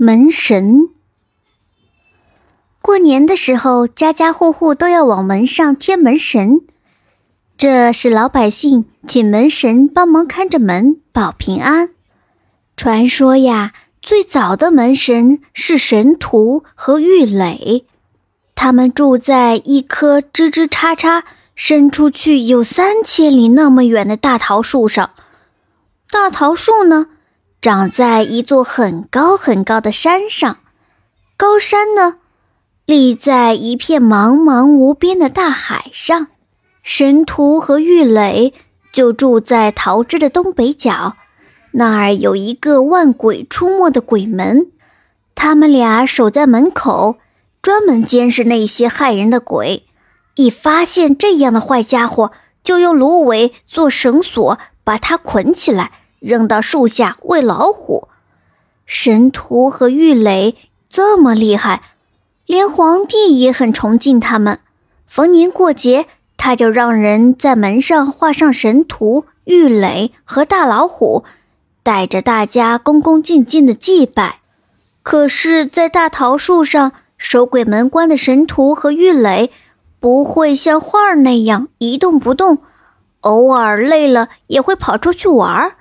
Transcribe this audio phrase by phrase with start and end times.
[0.00, 0.90] 门神。
[2.80, 6.60] 过年的时候，家家户户都要往门上贴门神，
[7.56, 11.88] 这是老百姓请门神帮忙看着门，保平安。
[12.76, 17.84] 传说呀，最早的门神是神荼和郁垒，
[18.54, 21.24] 他们住在一棵枝枝杈杈、
[21.56, 25.10] 伸出去有三千里那么远的大桃树上。
[26.08, 27.08] 大桃树呢？
[27.60, 30.58] 长在一座很高很高的山上，
[31.36, 32.18] 高山呢，
[32.86, 36.28] 立在一片茫茫无边的大海上。
[36.84, 38.54] 神荼和郁垒
[38.92, 41.16] 就住在桃枝的东北角，
[41.72, 44.70] 那儿有一个万鬼出没的鬼门，
[45.34, 47.16] 他们俩守在门口，
[47.60, 49.84] 专门监视那些害人的鬼。
[50.36, 52.30] 一发现这样的坏家伙，
[52.62, 55.90] 就用芦苇做绳索把他捆起来。
[56.20, 58.08] 扔到树下喂老虎，
[58.86, 60.56] 神荼和郁垒
[60.88, 61.82] 这么厉害，
[62.46, 64.58] 连皇帝也很崇敬他们。
[65.06, 71.24] 逢年过节，他就让人在门上画上神荼、郁垒和大老虎，
[71.82, 74.40] 带着大家恭恭敬敬的祭拜。
[75.02, 79.50] 可是，在大桃树上守鬼门关的神荼和郁垒，
[79.98, 82.58] 不会像画儿那样一动不动，
[83.20, 85.76] 偶尔累了也会跑出去玩儿。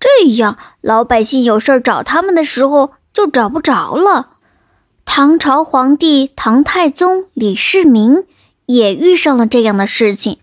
[0.00, 4.36] 这样，老百姓有事找他们的时候就找不着了。
[5.04, 8.24] 唐朝皇帝唐太宗李世民
[8.66, 10.38] 也遇上了这样的事情，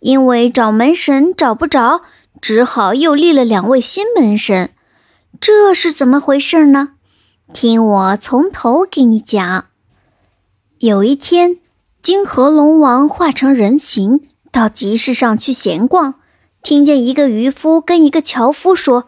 [0.00, 2.02] 因为找门神找不着，
[2.40, 4.70] 只好又立了两位新门神。
[5.40, 6.90] 这是怎么回事呢？
[7.52, 9.66] 听我从头给你讲。
[10.78, 11.58] 有一天，
[12.02, 16.14] 泾河龙王化成人形到集市上去闲逛。
[16.64, 19.04] 听见一个渔夫跟一个樵夫说：“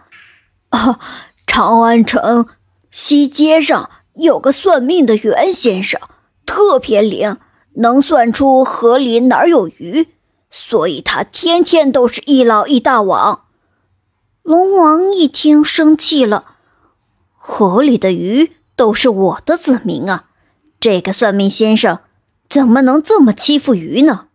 [0.68, 1.00] 啊，
[1.46, 2.48] 长安城
[2.90, 5.98] 西街上有个算命的袁先生，
[6.44, 7.38] 特别灵，
[7.76, 10.08] 能算出河里哪儿有鱼，
[10.50, 13.44] 所以他天天都是一捞一大网。”
[14.44, 16.56] 龙王一听生气了
[17.32, 20.26] ：“河里的鱼都是我的子民啊，
[20.78, 22.00] 这个算命先生
[22.50, 24.26] 怎么能这么欺负鱼呢？”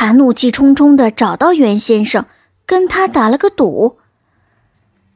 [0.00, 2.24] 他怒气冲冲地找到袁先生，
[2.64, 3.98] 跟他打了个赌：“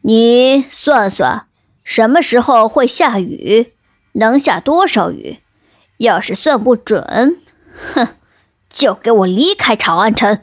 [0.04, 1.46] 你算算，
[1.82, 3.72] 什么时候会下雨？
[4.12, 5.38] 能下多少雨？
[5.96, 7.40] 要是算不准，
[7.94, 8.08] 哼，
[8.68, 10.40] 就给我离开长安城。”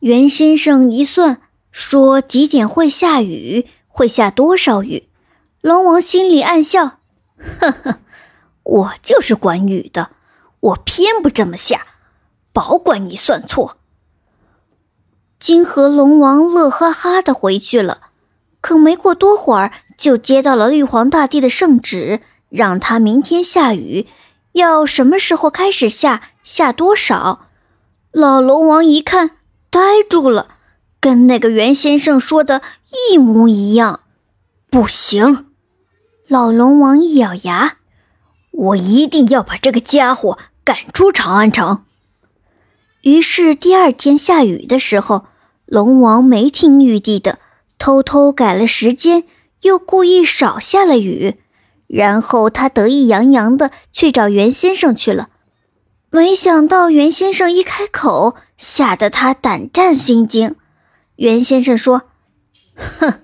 [0.00, 5.10] 袁先生一算，说几点会下雨，会下多少雨。
[5.60, 7.00] 龙王心里暗笑
[7.60, 7.98] ：“呵呵，
[8.62, 10.12] 我就是管雨的，
[10.60, 11.88] 我偏不这么下。”
[12.56, 13.76] 保管你算错。
[15.38, 18.00] 金河龙王乐哈哈的回去了，
[18.62, 24.06] 可没过多会儿，就接到了玉皇大帝的圣旨，让他明天下雨，
[24.52, 27.48] 要什么时候开始下，下多少。
[28.10, 29.32] 老龙王一看，
[29.68, 30.48] 呆住了，
[30.98, 32.62] 跟那个袁先生说的
[33.10, 34.00] 一模一样。
[34.70, 35.48] 不行！
[36.26, 37.76] 老龙王一咬牙，
[38.50, 41.82] 我一定要把这个家伙赶出长安城。
[43.06, 45.26] 于是第二天下雨的时候，
[45.64, 47.38] 龙王没听玉帝的，
[47.78, 49.22] 偷偷改了时间，
[49.62, 51.36] 又故意少下了雨。
[51.86, 55.28] 然后他得意洋洋的去找袁先生去了。
[56.10, 60.56] 没想到袁先生一开口，吓得他胆战心惊。
[61.14, 62.02] 袁先生说
[62.74, 63.20] ：“哼，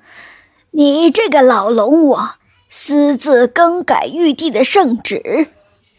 [0.70, 2.37] 你这个老龙王，
[2.69, 5.49] 私自更改玉帝的圣旨。”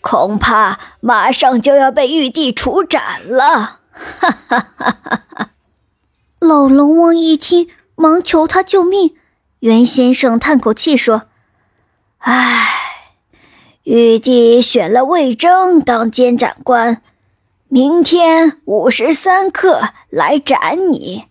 [0.03, 3.79] 恐怕马上就要被玉帝处斩了！
[3.93, 5.49] 哈哈哈哈哈！
[6.41, 9.15] 老龙王一听，忙求他救命。
[9.59, 11.23] 袁先生叹口气说
[12.19, 12.67] ：“唉，
[13.83, 17.01] 玉帝选了魏征当监斩官，
[17.69, 21.27] 明天午时三刻来斩你。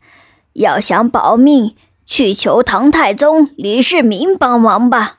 [0.54, 5.18] 要想保命，去求唐太宗李世民帮忙吧。”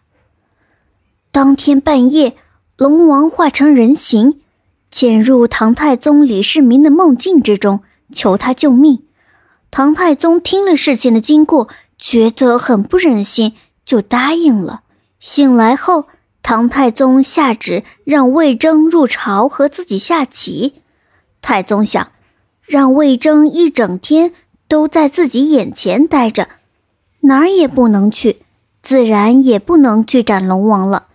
[1.31, 2.35] 当天半夜。
[2.75, 4.41] 龙王化成人形，
[4.89, 7.81] 潜入唐太宗李世民的梦境之中，
[8.11, 9.03] 求他救命。
[9.69, 13.53] 唐太宗听了事情的经过，觉得很不忍心，
[13.85, 14.81] 就答应了。
[15.19, 16.05] 醒来后，
[16.41, 20.81] 唐太宗下旨让魏征入朝和自己下棋。
[21.43, 22.11] 太宗想，
[22.65, 24.33] 让魏征一整天
[24.67, 26.47] 都在自己眼前待着，
[27.19, 28.41] 哪儿也不能去，
[28.81, 31.09] 自然也不能去斩龙王了。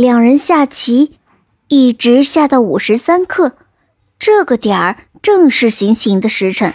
[0.00, 1.18] 两人下棋，
[1.68, 3.52] 一直下到午时三刻，
[4.18, 6.72] 这个点儿正是行刑的时辰。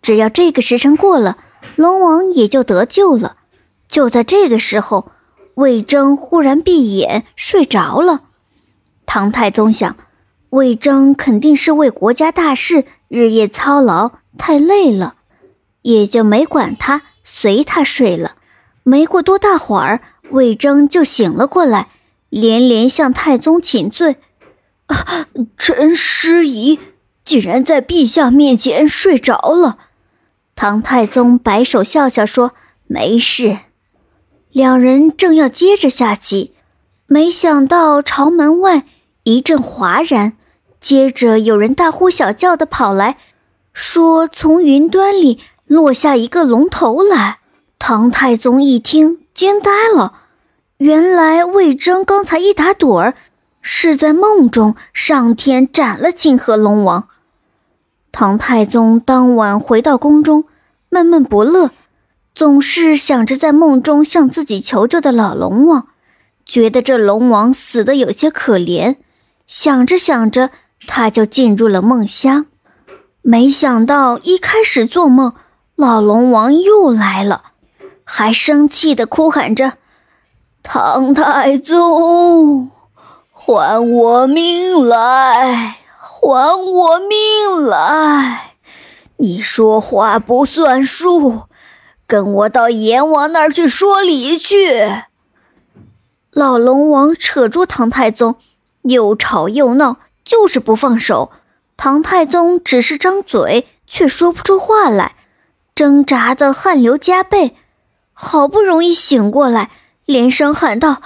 [0.00, 1.36] 只要这个时辰过了，
[1.76, 3.36] 龙王也就得救了。
[3.88, 5.12] 就在这个时候，
[5.56, 8.22] 魏征忽然闭眼睡着了。
[9.04, 9.94] 唐太宗想，
[10.48, 15.16] 魏征肯定是为国家大事日夜操劳，太累了，
[15.82, 18.36] 也就没管他，随他睡了。
[18.82, 21.88] 没过多大会儿，魏征就醒了过来，
[22.32, 24.16] 连连向太宗请罪
[24.88, 25.26] ：“啊，
[25.58, 26.80] 臣失仪，
[27.26, 29.76] 竟然在陛下面前睡着了。”
[30.56, 32.52] 唐太宗摆手笑笑说
[32.88, 33.58] ：“没事。”
[34.50, 36.54] 两人正要接着下棋，
[37.06, 38.86] 没想到朝门外。
[39.24, 40.32] 一阵哗然，
[40.80, 43.18] 接着有人大呼小叫的跑来，
[43.74, 47.40] 说从云端里落下一个龙头来。
[47.78, 50.21] 唐太宗一听，惊呆了。
[50.82, 53.14] 原来魏征刚才一打盹儿，
[53.60, 57.06] 是在梦中上天斩了金河龙王。
[58.10, 60.44] 唐太宗当晚回到宫中，
[60.88, 61.70] 闷闷不乐，
[62.34, 65.86] 总是想着在梦中向自己求救的老龙王，
[66.44, 68.96] 觉得这龙王死的有些可怜。
[69.46, 70.50] 想着想着，
[70.88, 72.46] 他就进入了梦乡。
[73.20, 75.34] 没想到一开始做梦，
[75.76, 77.52] 老龙王又来了，
[78.02, 79.74] 还生气的哭喊着
[80.62, 82.70] ：“唐太宗，
[83.32, 85.76] 还我命来！
[85.98, 88.54] 还我命来！
[89.16, 91.42] 你说话不算数，
[92.06, 94.88] 跟我到阎王那儿去说理去！”
[96.32, 98.36] 老龙王扯住唐太宗。
[98.82, 101.30] 又吵又闹，就是不放手。
[101.76, 105.14] 唐太宗只是张嘴，却说不出话来，
[105.74, 107.56] 挣扎的汗流浃背。
[108.12, 109.70] 好不容易醒过来，
[110.04, 111.02] 连声喊道：“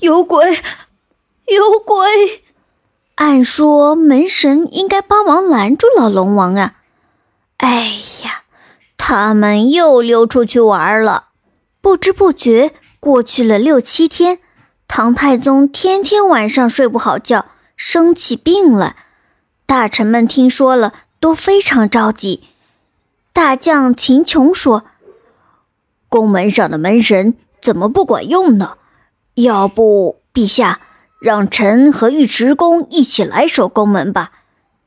[0.00, 0.54] 有鬼！
[1.46, 2.42] 有鬼！”
[3.16, 6.74] 按说门神应该帮忙拦住老龙王啊！
[7.56, 7.92] 哎
[8.24, 8.42] 呀，
[8.98, 11.28] 他们又溜出去玩了。
[11.80, 14.40] 不知不觉过去了六七天。
[14.88, 17.46] 唐太宗天天晚上睡不好觉，
[17.76, 18.96] 生起病来。
[19.64, 22.44] 大臣们听说了，都非常着急。
[23.32, 24.84] 大将秦琼说
[26.08, 27.34] ：“宫门上的门神
[27.66, 28.78] 怎么不管用呢？
[29.34, 30.78] 要不，陛下
[31.20, 34.30] 让臣和尉迟恭一起来守宫门吧。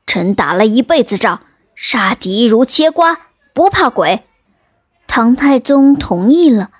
[0.06, 1.42] 臣打了一辈子仗，
[1.74, 3.18] 杀敌如切瓜，
[3.52, 4.22] 不怕鬼。”
[5.06, 6.70] 唐太宗同意了。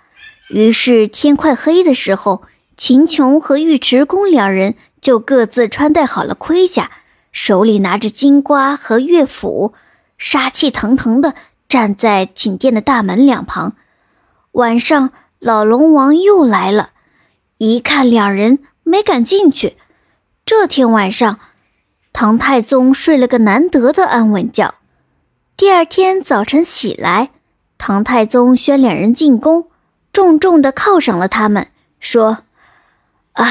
[0.49, 2.45] 于是天快黑的时候。
[2.79, 6.91] 秦琼和尉迟恭两人就各自穿戴好了盔甲，
[7.31, 9.75] 手里拿着金瓜和乐斧，
[10.17, 11.35] 杀气腾腾的
[11.69, 13.75] 站在寝殿的大门两旁。
[14.53, 16.91] 晚上，老龙王又来了，
[17.57, 19.79] 一看两人没敢进去。
[20.45, 21.41] 这天晚上，
[22.13, 24.75] 唐太宗睡了个难得的安稳觉。
[25.57, 27.31] 第二天早晨起来，
[27.79, 29.71] 唐太宗宣两人进宫，
[30.13, 32.41] 重重的犒赏了他们，说。
[33.33, 33.47] 唉，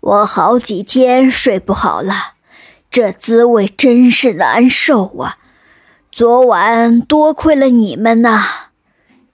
[0.00, 2.34] 我好几天睡不好了，
[2.90, 5.38] 这滋味真是难受啊！
[6.10, 8.63] 昨晚多亏了你们呐。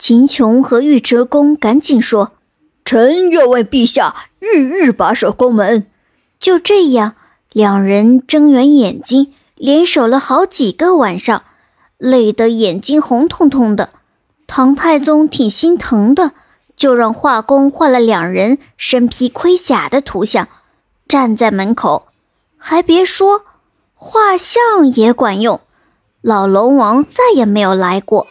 [0.00, 2.32] 秦琼和尉迟恭赶紧说
[2.86, 5.86] ：“臣愿为陛下日日把守宫门。”
[6.40, 7.14] 就这样，
[7.52, 11.42] 两人睁圆眼睛，连守了好几个晚上，
[11.98, 13.90] 累得眼睛红彤彤的。
[14.46, 16.32] 唐太宗挺心疼的。
[16.76, 20.48] 就让画工画了两人身披盔甲的图像，
[21.06, 22.06] 站在门口。
[22.56, 23.42] 还别说，
[23.94, 25.60] 画像也管用。
[26.22, 28.28] 老龙王再也没有来过。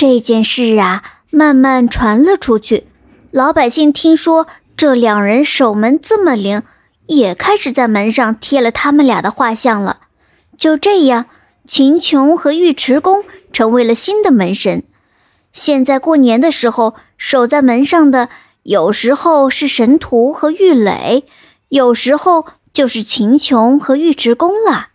[0.00, 2.86] 这件事啊，慢慢传了出去。
[3.30, 6.62] 老百姓听说这两人守门这么灵，
[7.06, 10.00] 也开始在门上贴了他们俩的画像了。
[10.56, 11.26] 就这样，
[11.66, 14.84] 秦琼和尉迟恭成为了新的门神。
[15.52, 18.30] 现在过年的时候，守在门上的
[18.62, 21.24] 有时候是神荼和玉垒，
[21.68, 24.89] 有时候就是秦琼和尉迟恭了。